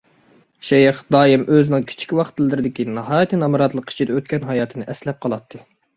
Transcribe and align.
شەيخ 0.69 1.01
دائىم 1.15 1.43
ئۆزىنىڭ 1.57 1.85
كىچىك 1.91 2.15
ۋاقىتلىرىدىكى 2.19 2.85
ناھايىتى 2.95 3.39
نامراتلىق 3.43 3.93
ئىچىدە 3.95 4.17
ئۆتكەن 4.17 4.49
ھاياتىنى 4.53 4.89
ئەسلەپ 4.95 5.21
قالاتتى. 5.29 5.63